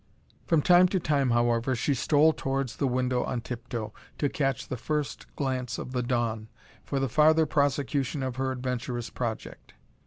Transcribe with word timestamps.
From 0.47 0.63
time 0.63 0.87
to 0.87 0.99
time, 0.99 1.29
however, 1.29 1.75
she 1.75 1.93
stole 1.93 2.33
towards 2.33 2.77
the 2.77 2.87
window 2.87 3.23
on 3.23 3.41
tiptoe, 3.41 3.93
to 4.17 4.29
catch 4.29 4.67
the 4.67 4.75
first 4.75 5.27
glance 5.35 5.77
of 5.77 5.91
the 5.91 6.01
dawn, 6.01 6.47
for 6.83 6.99
the 6.99 7.07
farther 7.07 7.45
prosecution 7.45 8.23
of 8.23 8.37
her 8.37 8.51
adventurous 8.51 9.11
project. 9.11 9.75